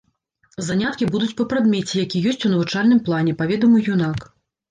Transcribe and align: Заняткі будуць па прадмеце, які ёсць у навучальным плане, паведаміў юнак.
Заняткі 0.67 1.07
будуць 1.15 1.33
па 1.41 1.45
прадмеце, 1.51 1.93
які 2.05 2.21
ёсць 2.31 2.45
у 2.49 2.51
навучальным 2.53 2.99
плане, 3.09 3.35
паведаміў 3.43 3.89
юнак. 3.97 4.19